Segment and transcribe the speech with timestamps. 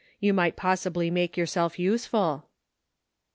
[0.19, 2.47] You might possibly make yourself useful."